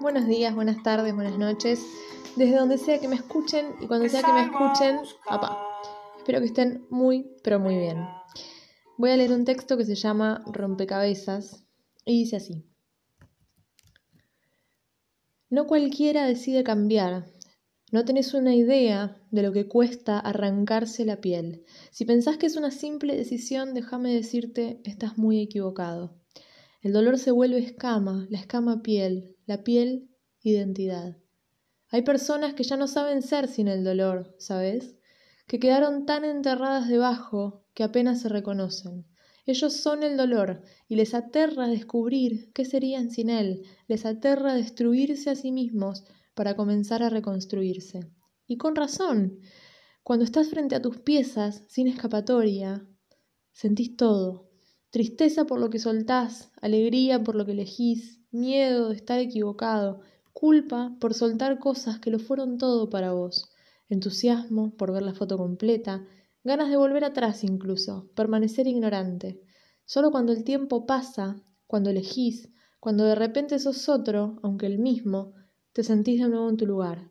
[0.00, 1.84] buenos días, buenas tardes, buenas noches,
[2.36, 5.58] desde donde sea que me escuchen y cuando sea que me escuchen, papá.
[6.18, 8.06] Espero que estén muy, pero muy bien.
[8.96, 11.64] Voy a leer un texto que se llama Rompecabezas
[12.04, 12.64] y dice así.
[15.50, 17.26] No cualquiera decide cambiar.
[17.90, 21.64] No tenés una idea de lo que cuesta arrancarse la piel.
[21.90, 26.18] Si pensás que es una simple decisión, déjame decirte, estás muy equivocado.
[26.80, 30.08] El dolor se vuelve escama, la escama piel, la piel
[30.42, 31.16] identidad.
[31.88, 34.96] Hay personas que ya no saben ser sin el dolor, ¿sabes?
[35.46, 39.06] Que quedaron tan enterradas debajo que apenas se reconocen.
[39.46, 45.30] Ellos son el dolor y les aterra descubrir qué serían sin él, les aterra destruirse
[45.30, 48.00] a sí mismos para comenzar a reconstruirse.
[48.46, 49.40] Y con razón,
[50.02, 52.86] cuando estás frente a tus piezas, sin escapatoria,
[53.52, 54.47] sentís todo,
[54.90, 60.00] Tristeza por lo que soltás, alegría por lo que elegís, miedo de estar equivocado,
[60.32, 63.50] culpa por soltar cosas que lo fueron todo para vos,
[63.90, 66.06] entusiasmo por ver la foto completa,
[66.42, 69.42] ganas de volver atrás incluso, permanecer ignorante.
[69.84, 72.48] Solo cuando el tiempo pasa, cuando elegís,
[72.80, 75.34] cuando de repente sos otro, aunque el mismo,
[75.74, 77.10] te sentís de nuevo en tu lugar,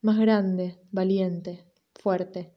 [0.00, 2.54] más grande, valiente, fuerte.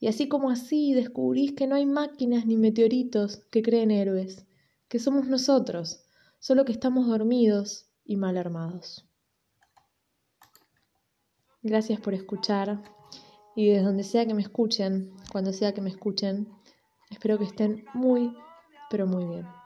[0.00, 4.46] Y así como así descubrís que no hay máquinas ni meteoritos que creen héroes,
[4.88, 6.04] que somos nosotros,
[6.38, 9.04] solo que estamos dormidos y mal armados.
[11.62, 12.80] Gracias por escuchar
[13.56, 16.48] y desde donde sea que me escuchen, cuando sea que me escuchen,
[17.10, 18.32] espero que estén muy,
[18.88, 19.57] pero muy bien.